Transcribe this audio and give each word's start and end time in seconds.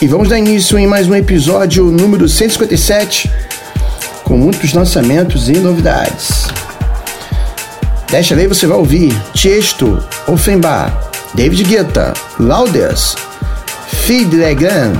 e 0.00 0.06
vamos 0.06 0.28
dar 0.28 0.38
início 0.38 0.78
em 0.78 0.86
mais 0.86 1.08
um 1.08 1.14
episódio 1.14 1.86
número 1.86 2.28
157 2.28 3.30
com 4.24 4.36
muitos 4.36 4.74
lançamentos 4.74 5.48
e 5.48 5.52
novidades. 5.54 6.48
Desta 8.10 8.34
vez 8.34 8.48
você 8.48 8.66
vai 8.66 8.76
ouvir 8.76 9.16
Tiesto, 9.32 10.02
Offenbach, 10.26 10.92
David 11.34 11.64
Guetta, 11.64 12.12
Laudes, 12.38 13.16
Feed 13.88 14.36
Legrand, 14.36 14.94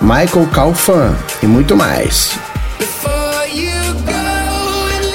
Michael 0.00 0.46
Calfan 0.52 1.16
e 1.42 1.46
muito 1.46 1.74
mais. 1.74 2.32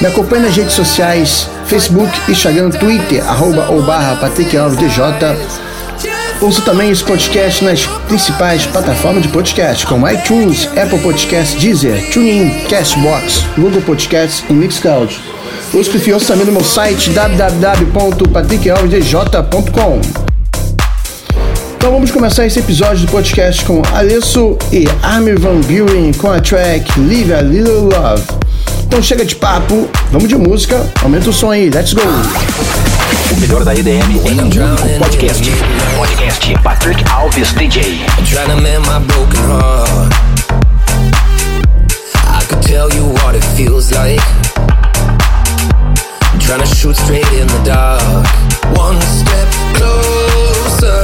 Me 0.01 0.07
acompanhe 0.07 0.45
nas 0.45 0.55
redes 0.55 0.73
sociais, 0.73 1.47
Facebook, 1.67 2.11
Instagram, 2.31 2.71
Twitter, 2.71 3.23
arroba 3.27 3.67
ou 3.69 3.83
barra 3.83 4.15
Patrick 4.15 4.57
Alves 4.57 4.79
DJ. 4.79 5.66
Ouça 6.39 6.61
também 6.61 6.91
esse 6.91 7.03
podcast 7.03 7.63
nas 7.63 7.87
principais 8.07 8.67
plataformas 8.67 9.23
de 9.23 9.29
podcast, 9.29 9.87
como 9.87 10.07
iTunes, 10.07 10.69
Apple 10.77 10.99
Podcasts, 10.99 11.59
Deezer, 11.59 12.11
TuneIn, 12.11 12.51
Castbox, 12.69 13.43
Google 13.57 13.81
Podcasts 13.81 14.43
e 14.47 14.53
Mixcloud. 14.53 15.19
Ouça 15.73 15.89
ouça 16.13 16.27
também 16.27 16.45
no 16.45 16.51
meu 16.51 16.63
site 16.63 17.09
www.patrickalvesdj.com. 17.09 20.01
Então 21.75 21.91
vamos 21.91 22.11
começar 22.11 22.45
esse 22.45 22.59
episódio 22.59 23.07
do 23.07 23.11
podcast 23.11 23.65
com 23.65 23.81
Alesso 23.91 24.55
e 24.71 24.87
Armin 25.01 25.33
Van 25.35 25.59
Buren 25.61 26.11
com 26.13 26.31
a 26.31 26.39
track 26.39 26.99
Live 26.99 27.33
a 27.33 27.41
Little 27.41 27.89
Love. 27.89 28.46
Então 28.87 29.03
chega 29.03 29.25
de 29.25 29.35
papo, 29.35 29.89
vamos 30.13 30.29
de 30.29 30.35
música, 30.37 30.81
aumenta 31.03 31.29
o 31.29 31.33
som 31.33 31.51
aí, 31.51 31.69
let's 31.69 31.91
go! 31.91 32.01
O 32.01 33.39
melhor 33.41 33.65
da 33.65 33.75
EDM 33.75 34.11
em 34.25 34.39
um 34.39 34.43
único 34.43 34.97
podcast. 34.97 35.43
Podcast 35.97 36.57
Patrick 36.63 37.03
Alves 37.11 37.51
DJ. 37.51 38.05
trying 38.23 38.47
to 38.47 38.55
mend 38.61 38.79
my 38.87 38.99
broken 39.05 39.41
heart. 39.49 40.13
I 42.15 42.45
could 42.47 42.61
tell 42.61 42.89
you 42.95 43.07
what 43.21 43.35
it 43.35 43.43
feels 43.57 43.91
like. 43.91 44.23
Trying 46.39 46.61
to 46.61 46.65
shoot 46.65 46.95
straight 46.95 47.27
in 47.33 47.45
the 47.45 47.61
dark. 47.65 48.01
One 48.73 49.01
step 49.01 49.49
closer. 49.75 51.03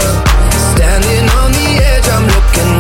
Standing 0.72 1.30
on 1.36 1.52
the 1.52 1.84
edge, 1.84 2.08
I'm 2.08 2.26
looking 2.28 2.73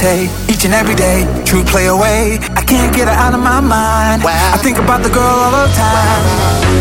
forte, 0.00 0.28
each 0.48 0.64
and 0.64 0.74
every 0.74 0.94
day. 0.94 1.24
True 1.44 1.64
play 1.64 1.86
away, 1.86 2.38
I 2.56 2.62
can't 2.64 2.94
get 2.94 3.08
her 3.08 3.14
out 3.14 3.34
of 3.34 3.40
my 3.40 3.60
mind. 3.60 4.22
I 4.24 4.56
think 4.58 4.78
about 4.78 5.02
the 5.02 5.10
girl 5.10 5.36
all 5.44 5.52
the 5.52 5.68
time. 5.76 6.22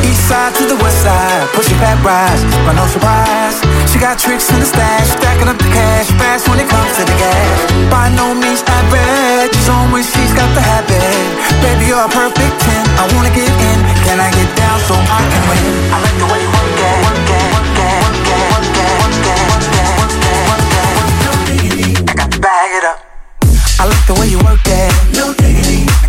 East 0.08 0.28
side 0.28 0.56
to 0.56 0.64
the 0.66 0.78
west 0.80 1.04
side, 1.04 1.48
pushing 1.54 1.78
back 1.80 2.00
rise, 2.04 2.44
but 2.66 2.74
no 2.74 2.86
surprise. 2.88 3.60
She 3.92 4.00
got 4.00 4.20
tricks 4.20 4.50
in 4.52 4.60
the 4.60 4.66
stash, 4.66 5.10
stacking 5.20 5.48
up 5.48 5.58
the 5.58 5.70
cash 5.70 6.08
fast 6.16 6.48
when 6.48 6.60
it 6.60 6.70
comes 6.70 6.92
to 6.98 7.04
the 7.04 7.18
gas. 7.20 7.58
By 7.92 8.10
no 8.10 8.34
means 8.34 8.64
average, 8.64 9.54
she's 9.56 9.70
on 9.70 9.92
when 9.92 10.04
she's 10.04 10.34
got 10.34 10.50
the 10.56 10.62
habit. 10.62 11.20
Baby, 11.62 11.92
you're 11.92 12.06
a 12.06 12.10
perfect 12.10 12.56
10. 12.62 12.86
I 13.02 13.04
wanna 13.16 13.34
get 13.34 13.50
in, 13.50 13.80
can 14.06 14.20
I 14.20 14.30
get 14.32 14.50
down 14.56 14.80
so 14.88 14.96
I 14.96 15.20
can 15.28 15.44
win? 15.50 15.64
I 15.94 15.98
like 16.00 16.18
the 16.22 16.28
way 16.32 16.40
you 16.40 16.52
work 16.52 16.74
it, 16.80 17.29
I 23.82 23.86
like 23.86 24.06
the 24.08 24.14
way 24.20 24.28
you 24.28 24.40
work 24.40 24.60
it. 24.66 25.16
No 25.16 25.34
diggity. 25.34 26.09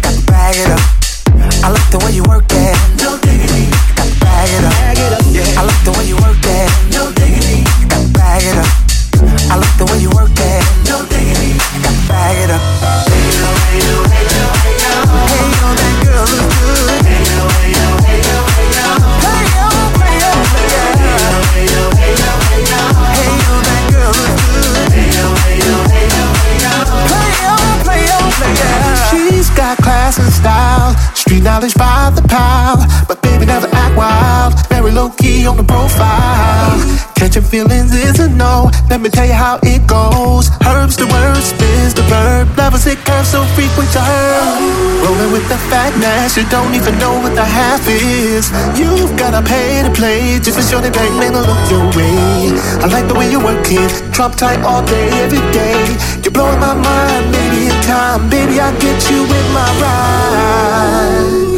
Me 39.11 39.17
tell 39.17 39.27
you 39.27 39.35
how 39.35 39.59
it 39.62 39.87
goes. 39.87 40.51
Herbs 40.67 40.97
the 40.97 41.07
word, 41.07 41.43
spins 41.43 41.95
the 41.95 42.03
verb. 42.03 42.49
Levels 42.57 42.87
it 42.87 42.99
curves 43.05 43.31
so 43.31 43.45
frequent 43.57 43.91
to 43.93 44.01
her. 44.01 45.05
Rolling 45.05 45.33
with 45.33 45.49
the 45.49 45.59
fatness, 45.71 46.37
you 46.37 46.45
don't 46.51 46.75
even 46.75 46.99
know 46.99 47.19
what 47.21 47.35
the 47.35 47.45
half 47.45 47.87
is. 47.89 48.51
You've 48.79 49.17
gotta 49.19 49.43
pay 49.43 49.83
to 49.83 49.91
play 49.91 50.39
just 50.39 50.57
for 50.57 50.62
sure 50.62 50.81
they 50.81 50.91
bang 50.91 51.17
man 51.19 51.33
to 51.33 51.41
look 51.41 51.71
your 51.71 51.85
way. 51.97 52.53
I 52.83 52.87
like 52.87 53.09
the 53.09 53.15
way 53.15 53.31
you 53.31 53.41
work 53.41 53.67
it, 53.71 53.91
drop 54.12 54.37
tight 54.37 54.61
all 54.62 54.85
day, 54.85 55.09
every 55.25 55.43
day. 55.53 55.77
You're 56.23 56.33
blowing 56.33 56.61
my 56.61 56.75
mind, 56.75 57.33
maybe 57.33 57.67
in 57.67 57.83
time, 57.83 58.29
baby 58.31 58.61
I 58.61 58.71
get 58.79 59.11
you 59.11 59.25
in 59.25 59.47
my 59.56 59.69
ride. 59.83 61.51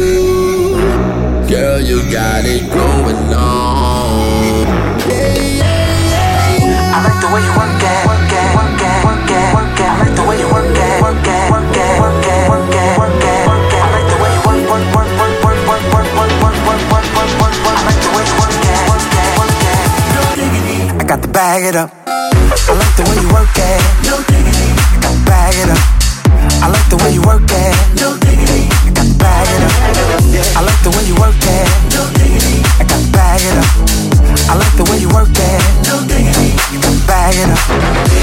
Girl, 1.49 1.79
you 1.79 2.01
got 2.11 2.45
it 2.45 2.69
going 2.71 3.33
on. 3.33 3.82
I 7.23 7.31
like 7.31 7.31
the 7.31 7.39
way 7.39 7.47
you 7.47 7.53
work 7.55 7.79
it. 7.79 7.87
I 7.87 8.99
like 10.03 10.15
the 10.15 10.23
way 10.27 10.35
you 10.35 10.47
work, 10.51 10.67
work, 10.75 11.47
work, 11.47 11.47
work, 11.47 12.67
work, 15.23 15.59
work, 15.63 15.85
work, 15.87 15.87
work, 15.87 16.09
work, 16.19 16.35
work, 16.43 16.67
work, 16.67 16.83
work, 16.83 17.31
work, 17.39 17.55
work. 17.63 17.79
I 17.79 17.87
like 17.87 18.03
the 18.03 18.11
way 18.11 18.27
you 18.27 18.35
work 18.43 18.51
it, 18.51 18.83
work 18.91 19.07
it, 19.07 19.39
work 19.39 19.55
it. 19.71 19.87
No 20.11 20.21
diggity, 20.35 20.91
I 20.99 21.03
got 21.07 21.23
to 21.23 21.29
bag 21.31 21.63
it 21.63 21.75
up. 21.75 21.95
I 22.03 22.75
like 22.75 22.95
the 22.99 23.07
way 23.07 23.15
you 23.23 23.31
work 23.31 23.55
it. 23.55 23.79
I 24.03 24.19
got 24.99 25.15
to 25.15 25.23
bag 25.23 25.55
it 25.55 25.69
up. 25.71 25.79
I 26.59 26.67
like 26.67 26.89
the 26.91 26.97
way 30.91 31.07
you 31.07 31.15
work 31.15 31.39
it. 31.39 31.67
I 32.79 32.83
got 32.83 32.99
to 32.99 33.11
bag 33.15 33.41
it 33.47 33.55
up. 33.55 33.69
I 34.49 34.55
like 34.59 34.75
the 34.75 34.83
way 34.91 34.97
you 34.99 35.07
work 35.07 35.31
it. 35.31 35.42
It 37.35 37.49
up. 37.49 38.22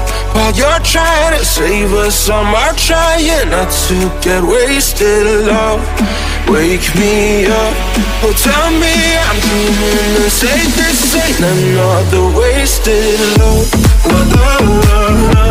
while 0.33 0.53
you're 0.53 0.83
trying 0.83 1.37
to 1.37 1.45
save 1.45 1.93
us. 1.93 2.29
I'm 2.29 2.53
trying 2.75 3.49
not 3.49 3.71
to 3.87 3.97
get 4.21 4.43
wasted. 4.43 5.47
Love, 5.47 5.81
wake 6.47 6.87
me 6.95 7.45
up. 7.45 7.75
Oh, 8.23 8.33
tell 8.35 8.69
me 8.83 8.95
I'm 9.27 9.37
dreaming 9.45 10.11
this. 10.17 10.33
Say 10.41 10.59
this 10.77 11.15
ain't 11.15 11.39
another 11.39 12.25
wasted 12.37 13.19
love. 13.39 13.69
La 14.05 14.21
la 14.35 15.07
la 15.33 15.50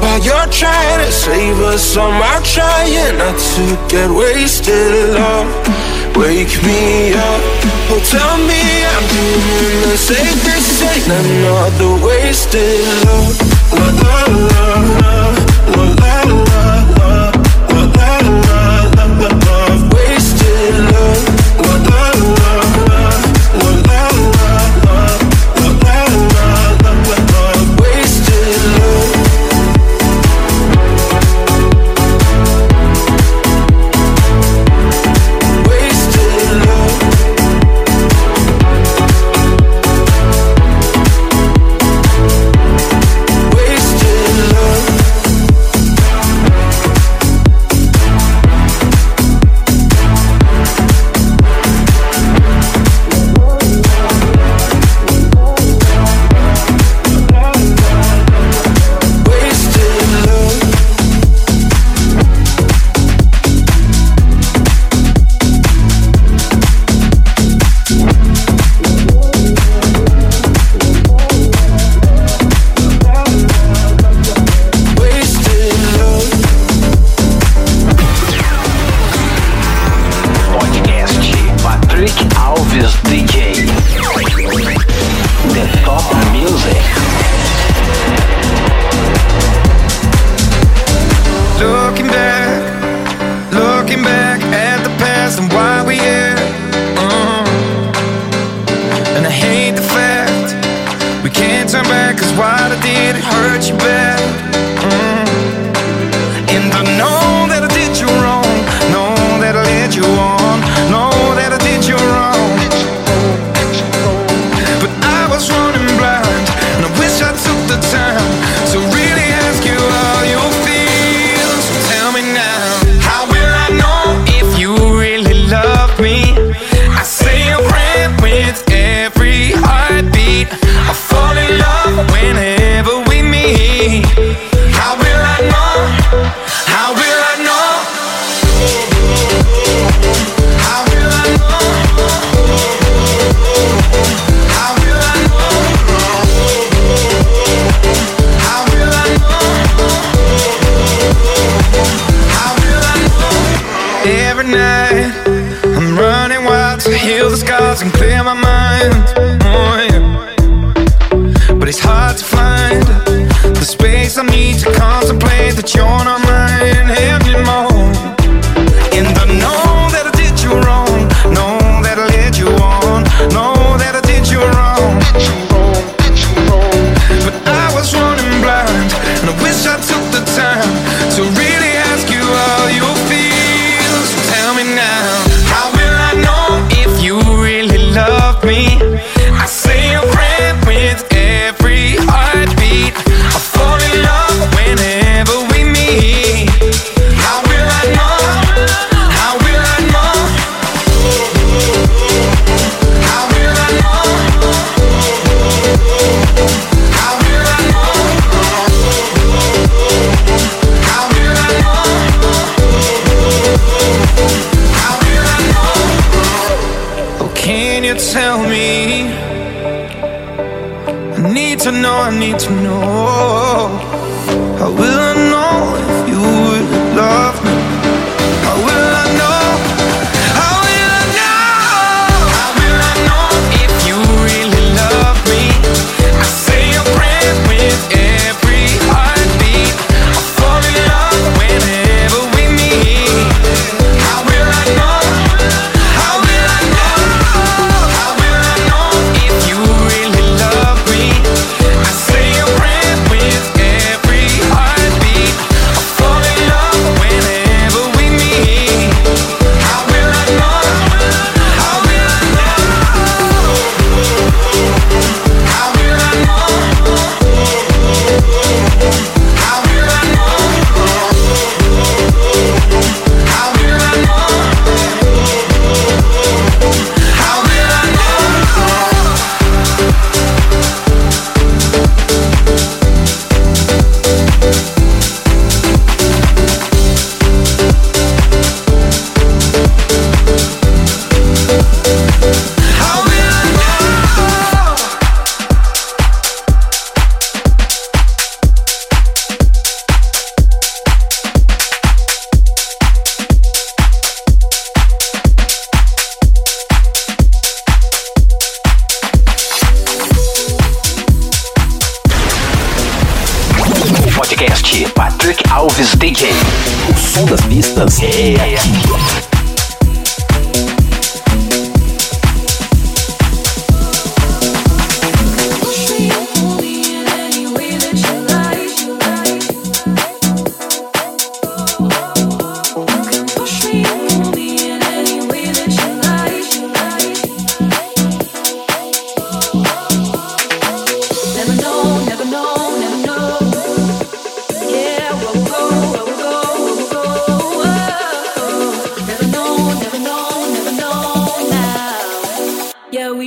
while 0.00 0.20
you're 0.20 0.50
trying 0.50 1.04
to 1.04 1.12
save 1.12 1.58
us. 1.60 1.96
I'm 1.96 2.42
trying 2.42 3.18
not 3.18 3.38
to 3.38 3.64
get 3.88 4.10
wasted. 4.10 5.14
Love, 5.14 5.48
wake 6.16 6.56
me 6.64 7.12
up. 7.14 7.42
Oh, 7.92 8.00
tell 8.08 8.36
me 8.50 8.62
I'm 8.92 9.04
doing 9.14 9.78
the. 9.84 9.96
This 10.44 10.82
ain't 10.82 11.08
another 11.20 11.92
wasted 12.04 12.80
love. 13.04 13.36
La 13.76 13.86
la 14.00 14.16
la 14.48 14.66
la 14.98 15.14
la 15.74 15.84
la 16.00 16.22
la 16.24 16.39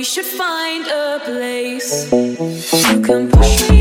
should 0.04 0.26
find 0.26 0.86
a 0.86 1.18
place. 1.24 2.12
You 2.12 3.00
can 3.00 3.30
push 3.30 3.70
me 3.70 3.73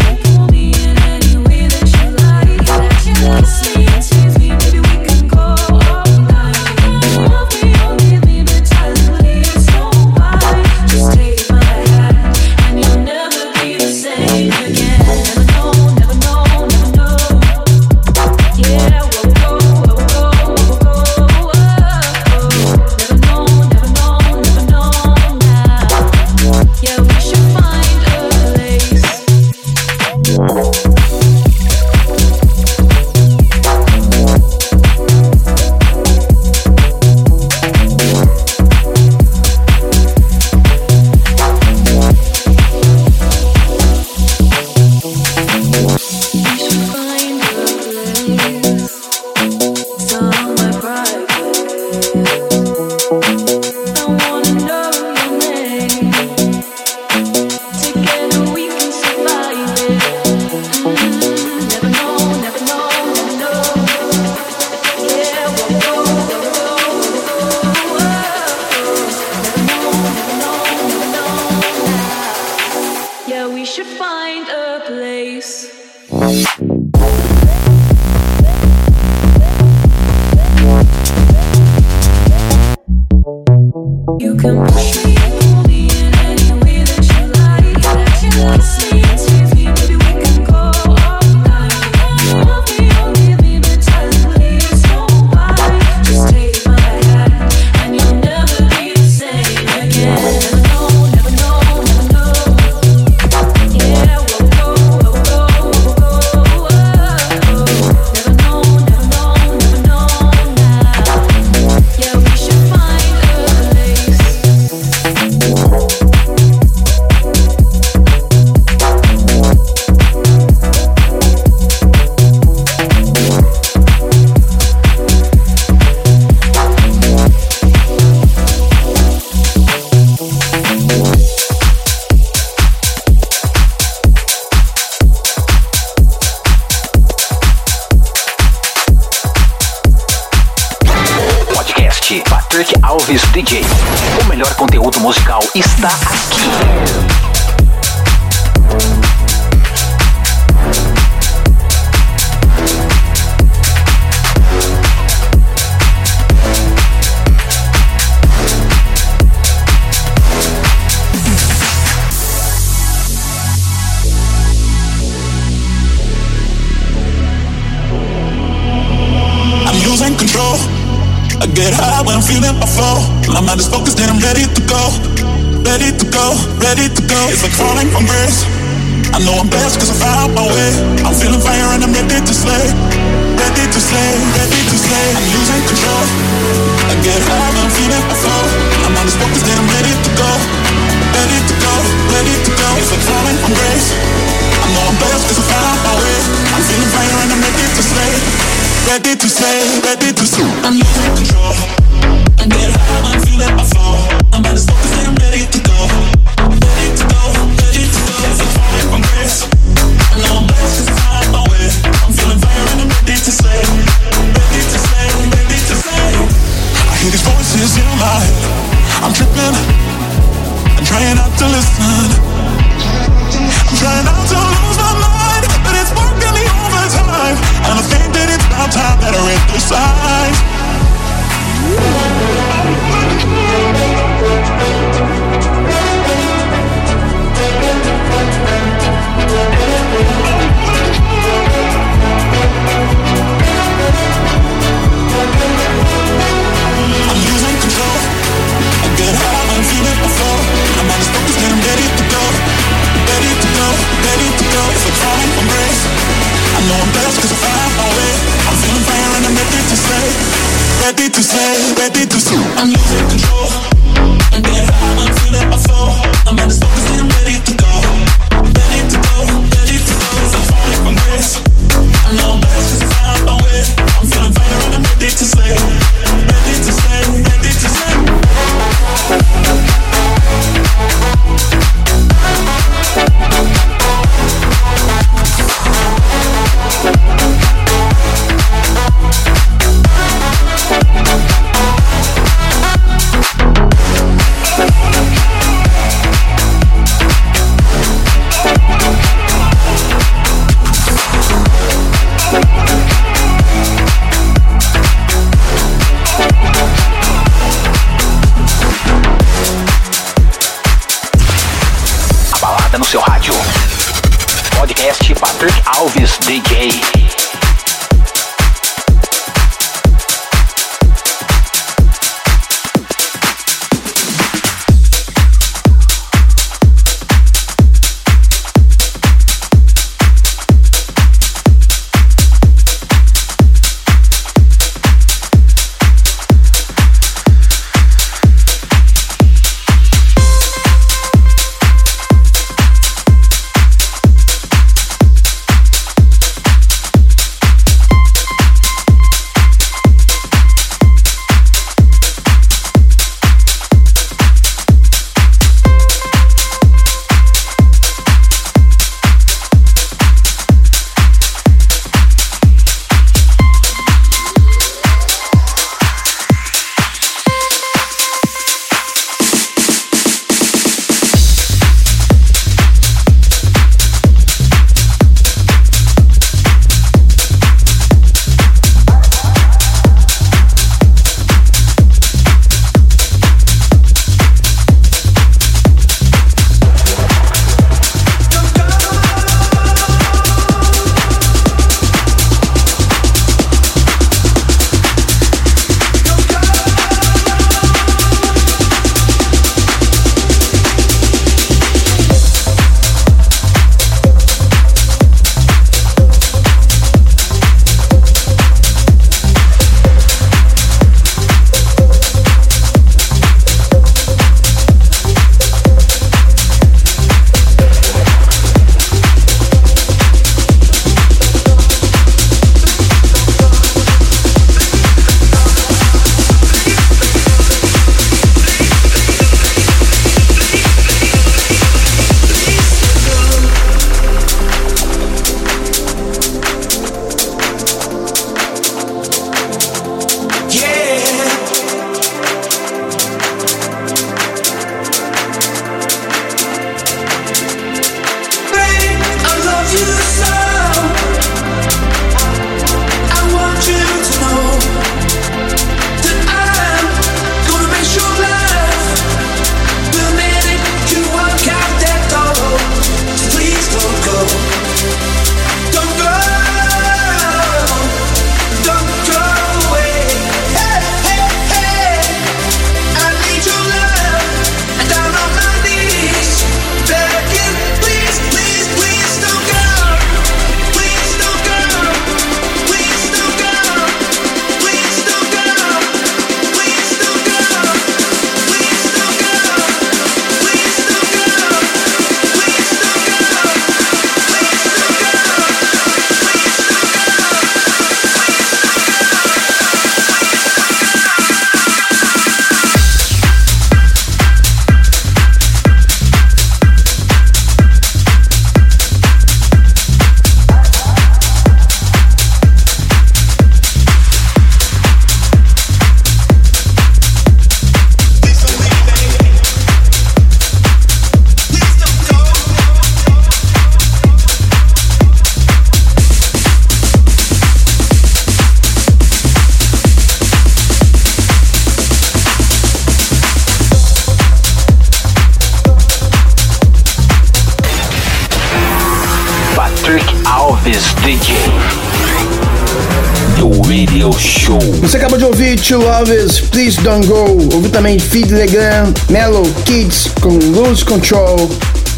Two 545.63 545.78
Lovers, 545.78 546.41
Please 546.41 546.76
Don't 546.84 547.08
Go. 547.08 547.26
Ouviu 547.56 547.69
também 547.69 547.97
Feed 547.97 548.32
Legrand, 548.32 548.93
Mellow 549.10 549.45
Kids 549.65 550.10
com 550.19 550.38
Lose 550.38 550.84
Control. 550.84 551.49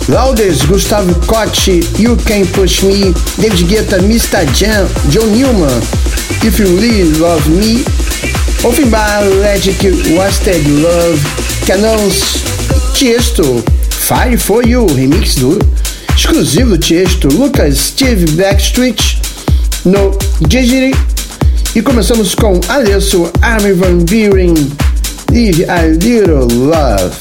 Louders, 0.08 0.62
Gustavo 0.62 1.16
Cotti, 1.26 1.82
You 1.98 2.16
Can 2.28 2.46
Push 2.54 2.84
Me, 2.84 3.12
David 3.40 3.68
Guetta, 3.68 3.98
Mr. 4.04 4.46
Jam, 4.54 4.88
John 5.10 5.28
Newman, 5.32 5.82
If 6.44 6.60
You 6.60 6.68
Really 6.80 7.18
Love 7.18 7.50
Me, 7.50 7.84
Offenbar, 8.64 9.24
Magic, 9.42 9.82
Wasted 10.16 10.64
Love, 10.84 11.20
Canons, 11.66 12.44
Tiesto, 12.94 13.64
Fire 13.90 14.38
For 14.38 14.64
You, 14.64 14.86
remix 14.86 15.36
do 15.36 15.58
exclusivo 16.10 16.78
Tiesto, 16.78 17.28
Lucas, 17.30 17.80
Steve 17.80 18.26
Blackstreet, 18.34 19.02
No 19.84 20.12
Gigi, 20.48 20.92
e 21.76 21.82
começamos 21.82 22.34
com 22.34 22.60
Alesso, 22.70 23.30
Armin 23.42 23.74
Van 23.74 23.98
Buren, 23.98 24.54
Live 25.30 25.66
a 25.70 25.82
Little 25.82 26.48
Love. 26.50 27.14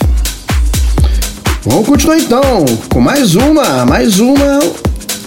Vamos 1.64 1.88
continuar 1.88 2.18
então 2.18 2.64
com 2.88 3.00
mais 3.00 3.34
uma, 3.34 3.84
mais 3.84 4.20
uma 4.20 4.60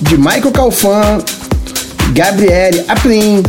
de 0.02 0.18
Michael 0.18 0.52
Calfan, 0.52 1.18
Gabriele 2.14 2.86
Aplin, 2.88 3.44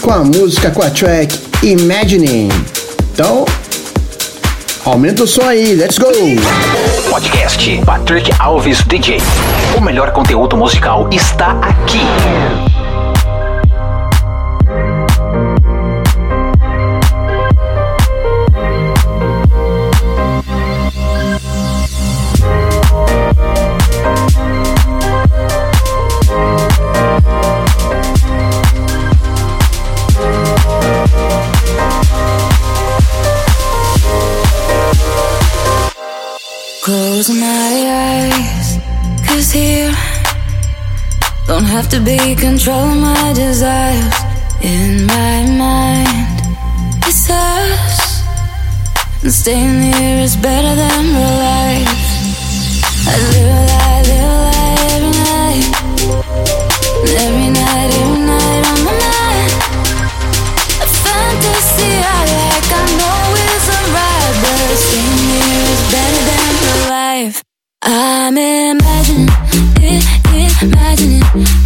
com 0.00 0.12
a 0.12 0.22
música, 0.22 0.70
com 0.70 0.82
a 0.82 0.90
track 0.90 1.36
Imagining. 1.64 2.48
Então, 3.12 3.44
aumenta 4.84 5.24
o 5.24 5.26
som 5.26 5.42
aí, 5.42 5.74
let's 5.74 5.98
go! 5.98 6.06
Podcast 7.10 7.82
Patrick 7.84 8.30
Alves 8.38 8.84
DJ. 8.84 9.18
O 9.76 9.80
melhor 9.80 10.12
conteúdo 10.12 10.56
musical 10.56 11.08
está 11.10 11.58
aqui. 11.60 12.73
Don't 41.46 41.64
have 41.64 41.88
to 41.90 42.00
be 42.00 42.34
control 42.34 42.86
my 42.94 43.32
desires 43.34 44.14
in 44.62 45.06
my 45.06 45.44
mind. 45.64 46.26
It's 47.06 47.28
us, 47.30 48.22
and 49.22 49.32
staying 49.32 49.80
here 49.92 50.18
is 50.18 50.36
better 50.36 50.74
than 50.74 51.00
real 51.16 51.36
life. 51.52 52.04
I 53.06 53.16
live 53.32 53.80
a 53.80 53.83
imagining. 70.94 71.24
Can't 71.34 71.63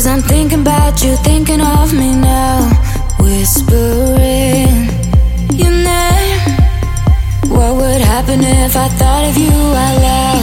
Cause 0.00 0.06
I'm 0.06 0.22
thinking 0.22 0.62
about 0.62 1.04
you, 1.04 1.14
thinking 1.16 1.60
of 1.60 1.92
me 1.92 2.14
now. 2.14 2.70
Whispering 3.18 4.88
your 5.52 5.70
name. 5.70 6.40
What 7.52 7.74
would 7.76 8.00
happen 8.00 8.40
if 8.40 8.76
I 8.76 8.88
thought 8.96 9.24
of 9.28 9.36
you 9.36 9.52
out 9.52 9.96
loud? 10.00 10.42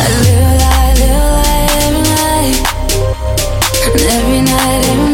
I 0.00 0.08
live 0.24 0.48
lie, 0.62 0.94
live 1.02 1.28
lie 1.36 1.68
every 1.84 2.04
night. 2.16 2.56
And 3.92 4.00
every 4.16 4.40
night, 4.40 4.80
every 4.88 5.04
night 5.04 5.11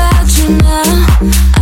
about 0.00 0.38
you 0.38 0.48
now. 0.56 1.59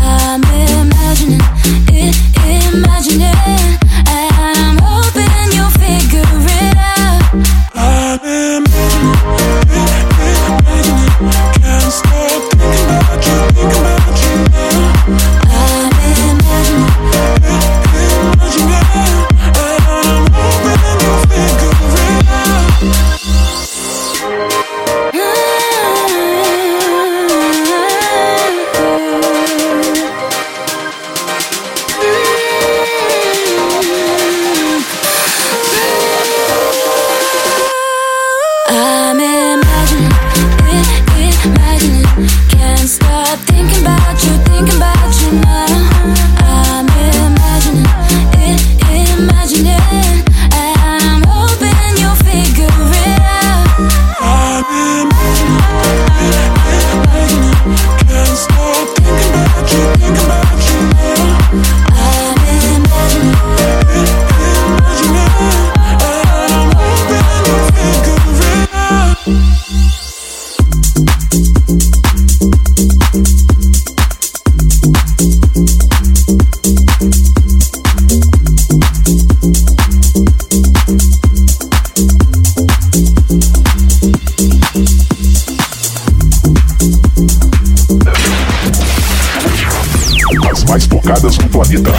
Mais 90.68 90.86
tocadas 90.86 91.38
no 91.38 91.48
planeta. 91.48 91.90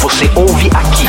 Você 0.00 0.30
ouve 0.36 0.70
aqui. 0.72 1.08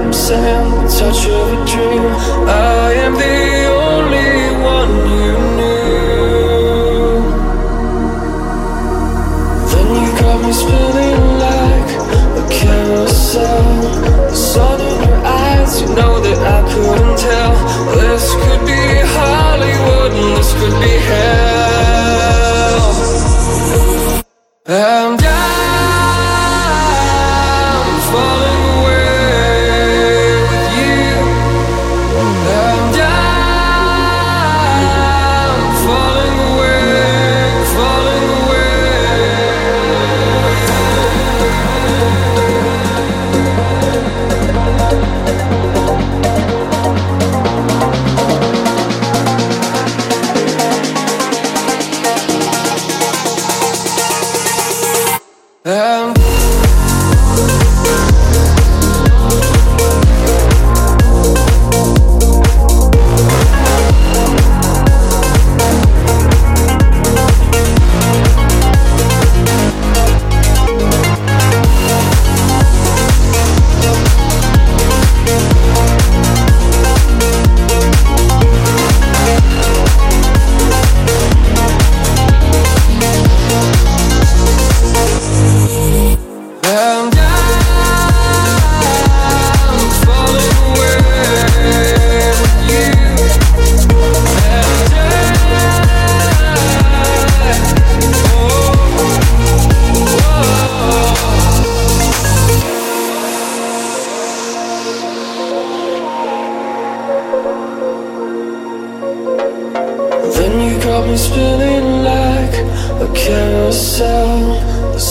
lips 0.00 0.30
and 0.30 0.72
the 0.72 0.88
touch 0.98 1.26
of 1.26 1.52
a 1.52 1.64
dream. 1.66 2.04
I 2.46 2.92
am 3.04 3.14
the 3.14 3.37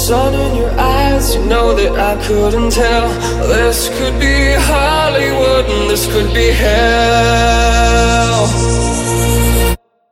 sun 0.08 0.34
in 0.34 0.56
your 0.56 0.72
eyes, 0.80 1.36
you 1.36 1.44
know 1.48 1.76
that 1.76 1.92
I 2.00 2.16
couldn't 2.28 2.72
tell. 2.72 3.10
This 3.50 3.90
could 3.98 4.18
be 4.18 4.54
Hollywood 4.58 5.66
and 5.66 5.90
this 5.90 6.06
could 6.08 6.34
be 6.34 6.50
hell. 6.64 7.28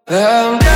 And 0.08 0.75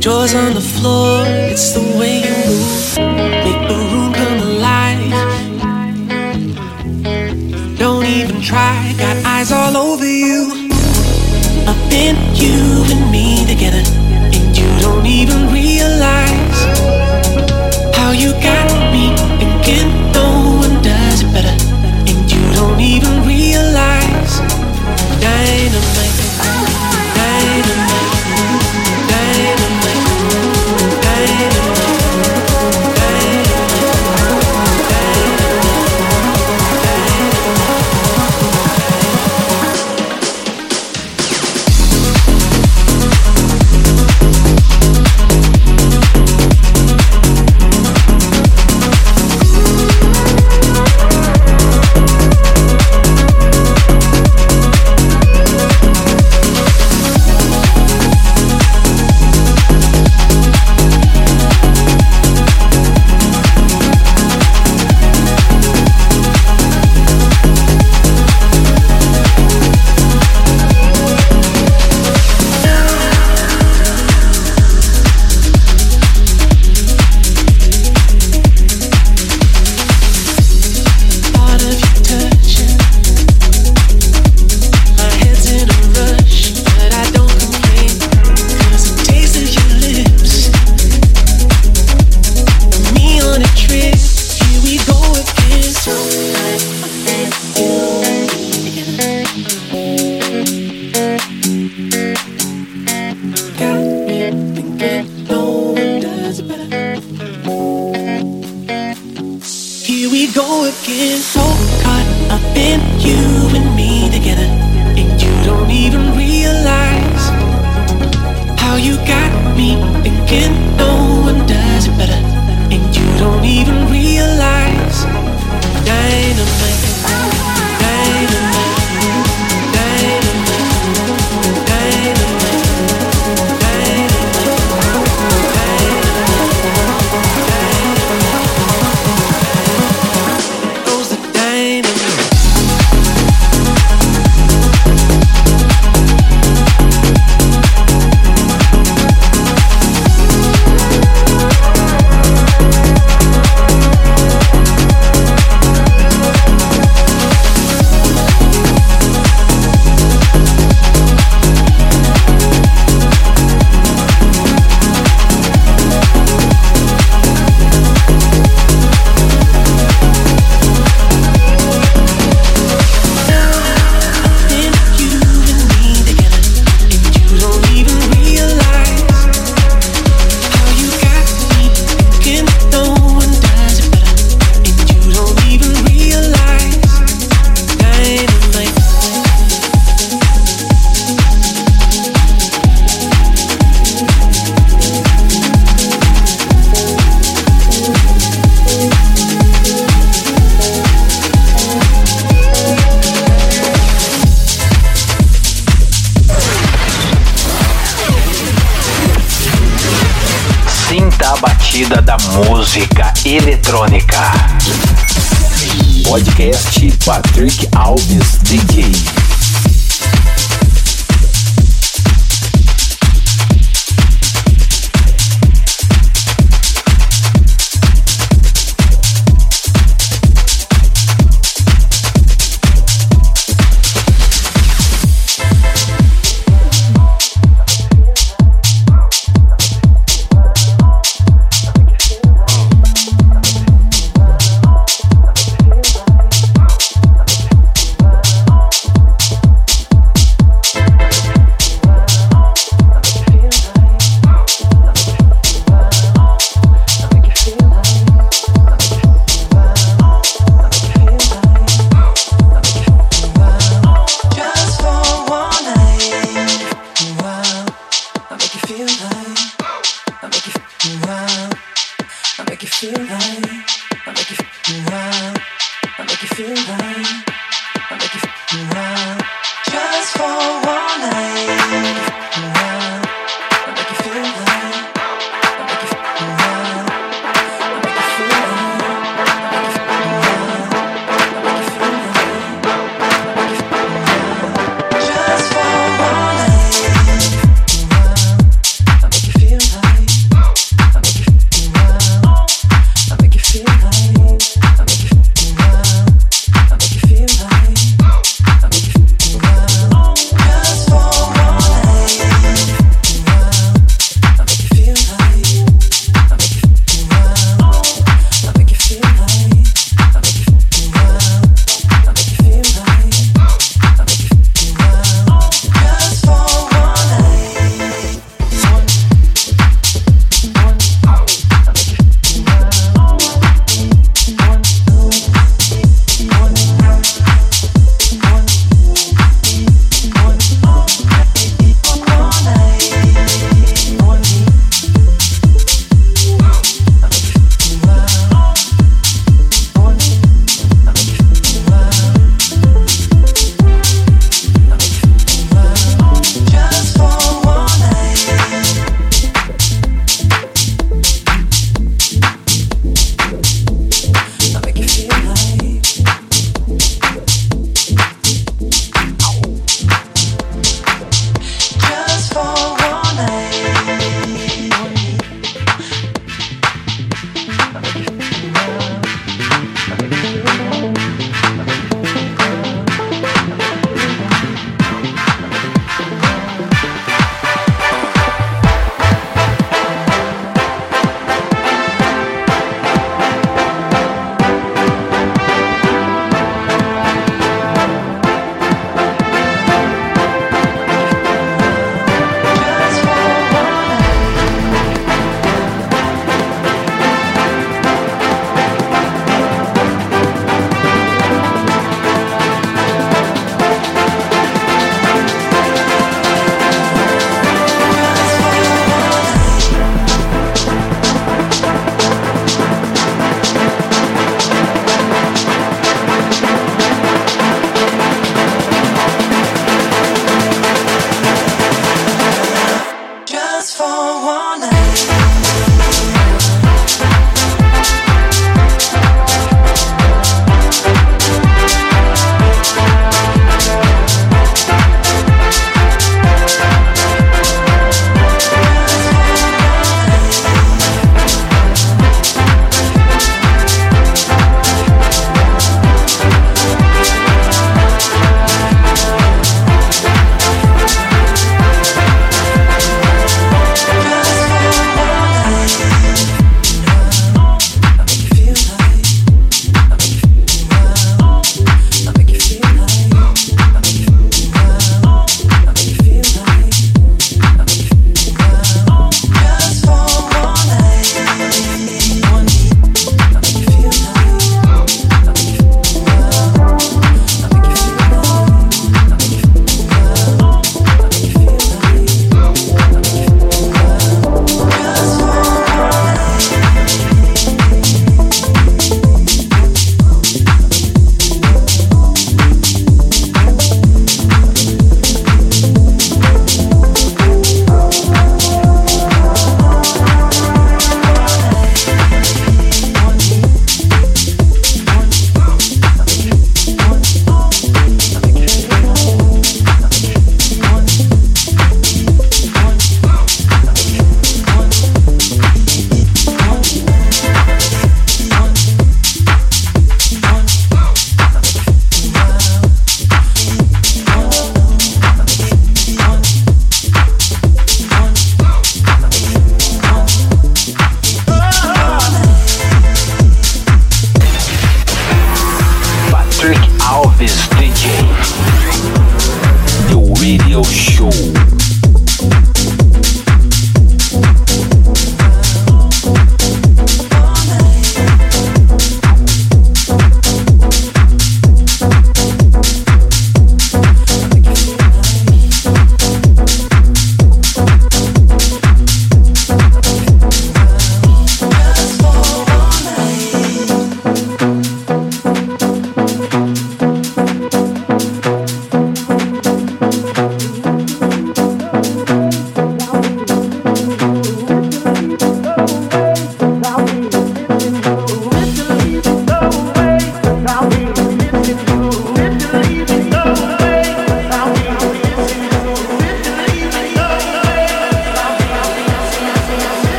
Jaws 0.00 0.34
on 0.34 0.54
the 0.54 0.60
floor, 0.60 1.24
it's 1.26 1.72
the 1.72 1.80
way 1.98 2.22
you 2.26 2.34
move. 2.48 2.98
Make 3.46 3.62
the 3.68 3.76
room 3.90 4.12
come 4.12 4.38
alive. 4.50 5.12
Don't 7.78 8.06
even 8.06 8.40
try, 8.40 8.94
got 8.98 9.16
eyes 9.24 9.52
all 9.52 9.76
over 9.76 10.04
you. 10.04 10.70
Up 11.66 11.92
in 11.92 12.31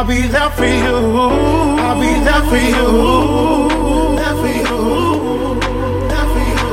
I'll 0.00 0.06
be 0.06 0.22
there 0.28 0.48
for 0.52 0.64
you. 0.64 0.96
I'll 1.78 2.00
be 2.00 2.08
there 2.24 2.42
for 2.48 2.56
you. 2.56 2.86
There 4.16 4.36
for 4.40 4.48
you. 4.48 5.60
There 6.08 6.28
for 6.32 6.44
you. 6.50 6.68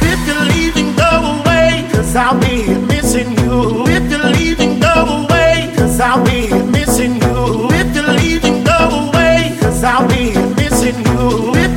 If 0.00 0.20
you're 0.26 0.46
leaving, 0.54 0.96
go 0.96 1.10
away. 1.42 1.84
I'll 2.16 2.40
be 2.40 2.72
missing 2.86 3.36
you. 3.36 3.84
If 3.86 4.10
you're 4.10 4.30
leaving, 4.30 4.80
go 4.80 5.26
away. 5.28 5.74
Cause 5.76 6.00
I'll 6.00 6.24
be 6.24 6.48
missing 6.70 7.16
you. 7.16 7.68
If 7.70 7.94
you're 7.94 8.14
leaving, 8.14 8.64
go 8.64 9.10
away. 9.10 9.58
Cause 9.60 9.84
I'll 9.84 10.08
be 10.08 10.32
missing 10.56 11.04
you. 11.04 11.54
If 11.54 11.73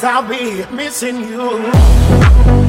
cause 0.00 0.04
I'll 0.04 0.28
be 0.28 0.64
missing 0.74 1.24
you. 1.24 2.67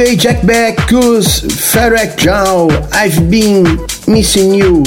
Jack 0.00 0.46
Beck, 0.46 0.78
Cus, 0.88 1.40
Ferrec 1.40 2.16
John, 2.16 2.70
I've 2.90 3.20
Been 3.28 3.64
Missing 4.06 4.54
You. 4.54 4.82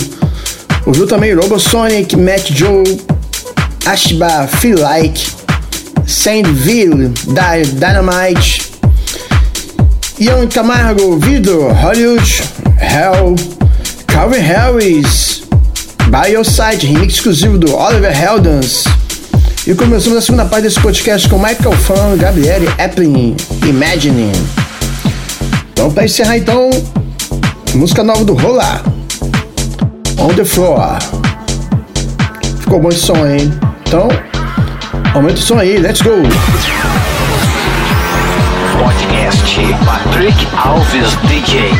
Ouviu 0.87 1.05
também 1.05 1.35
Robosonic, 1.35 2.15
Matt 2.17 2.51
Joe, 2.51 2.83
Ashba, 3.85 4.47
Feel 4.47 4.79
Like, 4.79 5.31
Sandville, 6.07 7.13
Dynamite, 7.79 8.71
Ian 10.19 10.47
Camargo, 10.47 11.19
Vidro, 11.19 11.71
Hollywood, 11.71 12.23
Hell, 12.79 13.35
Calvin 14.07 14.41
Harris, 14.41 15.43
Side, 16.43 16.87
remix 16.87 17.13
exclusivo 17.13 17.59
do 17.59 17.75
Oliver 17.75 18.11
Heldens. 18.11 18.85
E 19.67 19.75
começamos 19.75 20.17
a 20.17 20.21
segunda 20.21 20.45
parte 20.45 20.63
desse 20.63 20.79
podcast 20.79 21.29
com 21.29 21.37
Michael 21.37 21.73
Fan, 21.73 22.17
Gabriele 22.17 22.67
Eppling, 22.79 23.35
Imagining. 23.67 24.62
Então, 25.83 25.93
para 25.93 26.05
encerrar, 26.05 26.37
então, 26.37 26.69
música 27.75 28.05
nova 28.05 28.23
do 28.23 28.33
Rola, 28.35 28.81
On 30.17 30.29
the 30.29 30.45
Floor. 30.45 30.97
Ficou 32.61 32.79
bom 32.79 32.87
esse 32.87 33.01
som, 33.01 33.17
hein? 33.27 33.51
Então, 33.85 34.07
aumenta 35.13 35.33
o 35.33 35.41
som 35.41 35.59
aí, 35.59 35.77
let's 35.77 36.01
go! 36.01 36.11
Podcast 38.81 39.59
Patrick 39.83 40.47
Alves 40.55 41.17
DJ. 41.27 41.71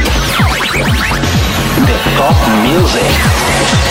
The 1.86 2.18
Top 2.18 2.36
Music. 2.68 3.83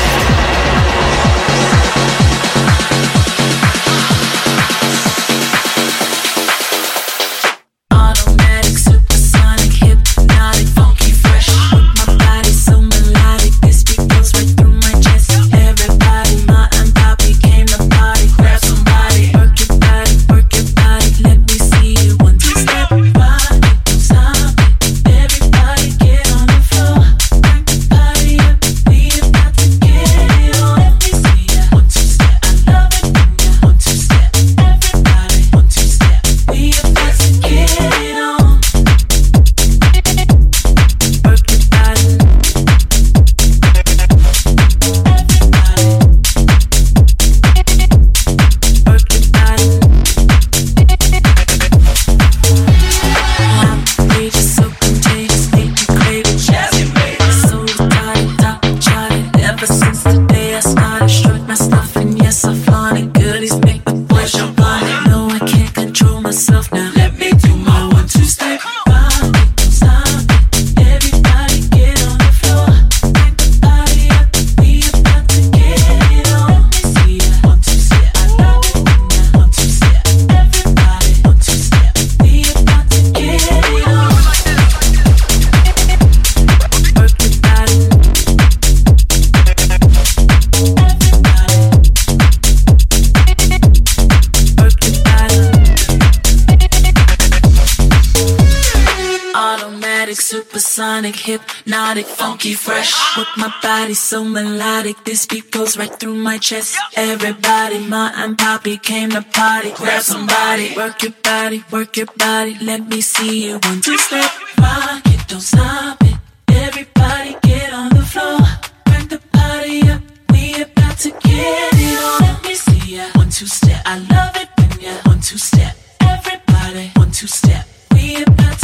Body 103.82 103.94
so 103.94 104.22
melodic, 104.22 104.96
this 105.04 105.26
beat 105.26 105.50
goes 105.50 105.76
right 105.76 105.92
through 105.98 106.14
my 106.14 106.38
chest. 106.38 106.78
Everybody, 106.94 107.78
Ma 107.80 108.12
and 108.14 108.38
Poppy 108.38 108.76
came 108.76 109.10
to 109.10 109.22
party. 109.22 109.72
Grab 109.72 110.02
somebody, 110.02 110.72
work 110.76 111.02
your 111.02 111.14
body, 111.22 111.64
work 111.72 111.96
your 111.96 112.06
body. 112.16 112.56
Let 112.60 112.86
me 112.86 113.00
see 113.00 113.46
you 113.46 113.58
one 113.58 113.80
two 113.80 113.98
step, 113.98 114.30
rock 114.58 115.02
it, 115.06 115.26
don't 115.26 115.40
stop 115.40 115.98
it. 116.04 116.16
Everybody 116.48 117.36
get 117.42 117.72
on 117.72 117.88
the 117.88 118.04
floor, 118.12 118.38
crank 118.86 119.10
the 119.10 119.20
party 119.32 119.82
up. 119.90 120.00
We 120.30 120.62
about 120.62 120.96
to 120.98 121.10
get 121.10 121.72
it 121.86 121.98
on. 122.04 122.20
Let 122.20 122.44
me 122.44 122.54
see 122.54 122.96
ya 122.96 123.06
one 123.14 123.30
two 123.30 123.46
step. 123.46 123.82
I 123.84 123.98
love 123.98 124.36
it 124.36 124.48
when 124.58 124.80
ya 124.80 124.94
one 125.06 125.20
two 125.20 125.38
step. 125.38 125.74
Everybody 126.00 126.92
one 126.94 127.10
two 127.10 127.26
step. 127.26 127.66
We 127.92 128.22
about 128.22 128.61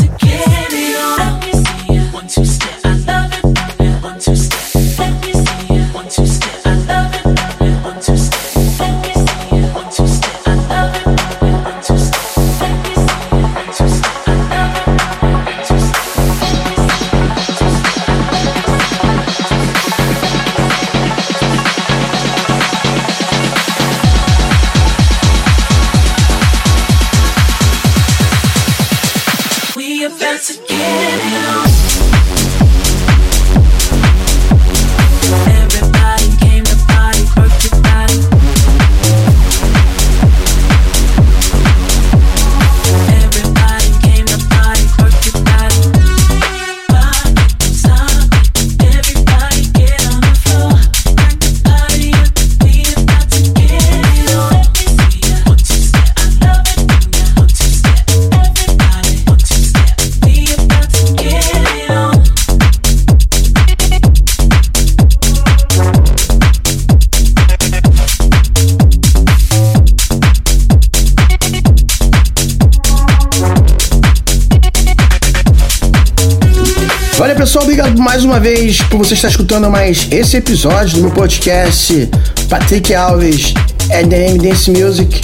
uma 78.39 78.45
vez 78.45 78.80
por 78.82 78.99
você 78.99 79.14
estar 79.14 79.26
escutando 79.26 79.68
mais 79.68 80.07
esse 80.12 80.36
episódio 80.36 80.95
do 80.95 81.01
meu 81.01 81.11
podcast 81.11 82.09
Patrick 82.49 82.95
Alves, 82.95 83.53
EDM 83.91 84.39
Dance 84.41 84.70
Music. 84.70 85.20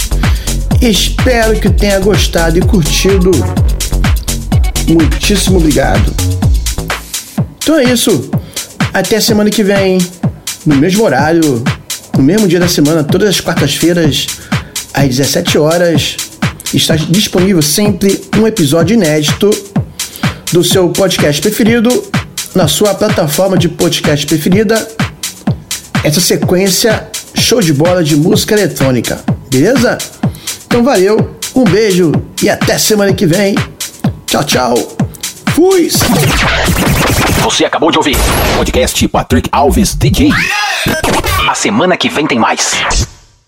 Espero 0.81 1.57
que 1.57 1.69
tenha 1.69 1.97
gostado 2.01 2.57
e 2.57 2.61
curtido. 2.61 3.31
Muitíssimo 4.85 5.59
obrigado. 5.59 6.13
Então 7.57 7.79
é 7.79 7.85
isso. 7.85 8.29
Até 8.93 9.21
semana 9.21 9.49
que 9.49 9.63
vem, 9.63 9.97
no 10.65 10.75
mesmo 10.75 11.05
horário, 11.05 11.63
no 12.17 12.21
mesmo 12.21 12.49
dia 12.49 12.59
da 12.59 12.67
semana, 12.67 13.01
todas 13.01 13.29
as 13.29 13.39
quartas-feiras, 13.39 14.27
às 14.93 15.07
17 15.07 15.57
horas. 15.57 16.17
Está 16.73 16.97
disponível 16.97 17.61
sempre 17.61 18.21
um 18.37 18.45
episódio 18.45 18.93
inédito 18.93 19.49
do 20.51 20.65
seu 20.65 20.89
podcast 20.89 21.41
preferido 21.41 22.13
na 22.55 22.69
sua 22.69 22.95
plataforma 22.95 23.57
de 23.57 23.67
podcast 23.67 24.25
preferida. 24.25 24.87
Essa 26.03 26.21
sequência 26.21 27.09
show 27.35 27.61
de 27.61 27.73
bola 27.73 28.03
de 28.03 28.15
música 28.15 28.53
eletrônica, 28.55 29.19
beleza? 29.49 29.97
Então 30.65 30.83
valeu, 30.83 31.37
um 31.53 31.65
beijo 31.65 32.13
e 32.41 32.49
até 32.49 32.77
semana 32.77 33.13
que 33.13 33.25
vem. 33.25 33.55
Tchau, 34.25 34.43
tchau. 34.43 34.97
Fui! 35.53 35.89
Você 37.43 37.65
acabou 37.65 37.91
de 37.91 37.97
ouvir 37.97 38.17
podcast 38.55 39.07
Patrick 39.09 39.49
Alves 39.51 39.93
DJ. 39.93 40.29
A 41.49 41.55
semana 41.55 41.97
que 41.97 42.09
vem 42.09 42.25
tem 42.25 42.39
mais. 42.39 42.73